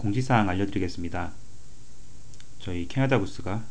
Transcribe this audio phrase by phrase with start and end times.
[0.00, 1.30] 공지사항 알려드리겠습니다.
[2.58, 3.62] 저희 캐나다 구스가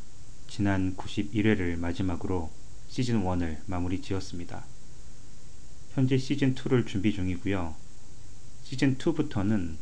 [0.47, 2.51] 지난 91회를 마지막으로
[2.87, 4.63] 시즌 1을 마무리 지었습니다.
[5.95, 7.73] 현재 시즌 2를 준비 중이고요.
[8.61, 9.77] 시즌 2부터는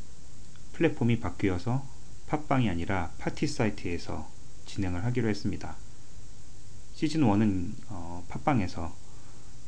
[0.72, 1.86] 플랫폼이 바뀌어서
[2.28, 4.32] 팟빵이 아니라 파티 사이트에서
[4.68, 5.76] 진행을 하기로 했습니다.
[6.94, 8.96] 시즌 1은 어, 팟빵에서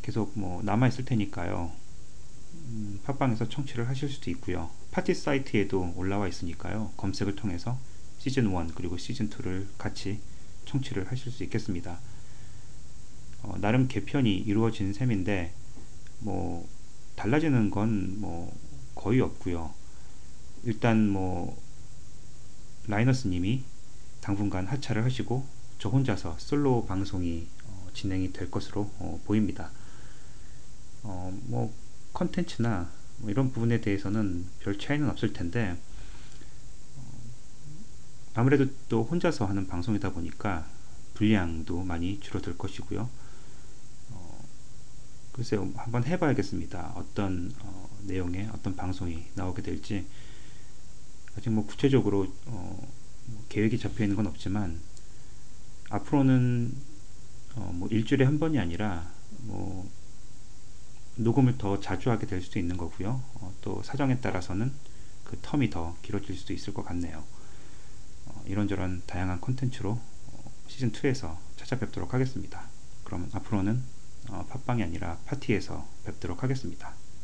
[0.02, 1.74] 계속 뭐 남아있을 테니까요.
[2.54, 4.70] 음, 팟빵에서 청취를 하실 수도 있고요.
[4.92, 6.92] 파티 사이트에도 올라와 있으니까요.
[6.98, 7.80] 검색을 통해서
[8.18, 10.20] 시즌 1 그리고 시즌 2를 같이
[10.66, 12.00] 청취를 하실 수 있겠습니다.
[13.44, 15.54] 어, 나름 개편이 이루어진 셈인데
[16.20, 16.68] 뭐
[17.16, 18.54] 달라지는 건 뭐
[19.00, 19.74] 거의 없고요.
[20.66, 21.58] 일단 뭐
[22.88, 23.64] 라이너스 님이
[24.20, 25.46] 당분간 하차를 하시고
[25.78, 29.72] 저 혼자서 솔로 방송이 어, 진행이 될 것으로 어, 보입니다.
[32.20, 35.78] 컨텐츠나 뭐 이런 부분에 대해서는 별 차이는 없을 텐데
[36.98, 37.02] 어,
[38.36, 40.68] 아무래도 또 혼자서 하는 방송이다 보니까
[41.14, 43.10] 분량도 많이 줄어들 것이고요.
[44.10, 44.46] 어,
[45.32, 46.94] 글쎄요, 한번 해봐야겠습니다.
[46.96, 50.06] 어떤 어, 내용의 어떤 방송이 나오게 될지
[51.38, 52.88] 아직 뭐 구체적으로 어,
[53.28, 54.80] 뭐 계획이 잡혀 있는 건 없지만
[55.90, 56.74] 앞으로는
[57.56, 59.10] 어, 뭐 일주일에 한 번이 아니라
[59.44, 59.90] 뭐
[61.24, 63.22] 녹음을 더 자주 하게 될 수도 있는 거고요.
[63.36, 64.72] 어, 또 사정에 따라서는
[65.24, 67.24] 그 텀이 더 길어질 수도 있을 것 같네요.
[68.26, 72.64] 어, 이런저런 다양한 컨텐츠로 어, 시즌 2에서 찾아뵙도록 하겠습니다.
[73.04, 73.84] 그럼 앞으로는
[74.30, 76.94] 어, 팟빵이 아니라 파티에서 뵙도록 하겠습니다.